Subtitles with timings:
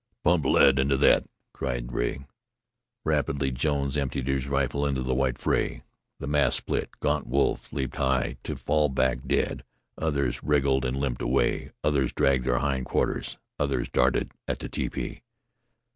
[0.23, 2.25] "Pump lead into thet!" cried Rea.
[3.05, 5.83] Rapidly Jones emptied his rifle into the white fray.
[6.19, 9.63] The mass split; gaunt wolves leaped high to fall back dead;
[9.99, 15.21] others wriggled and limped away; others dragged their hind quarters; others darted at the tepee.